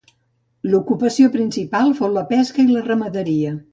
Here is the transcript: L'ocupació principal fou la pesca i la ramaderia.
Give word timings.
L'ocupació 0.71 1.29
principal 1.35 1.93
fou 1.99 2.11
la 2.15 2.25
pesca 2.33 2.65
i 2.65 2.67
la 2.73 2.87
ramaderia. 2.89 3.55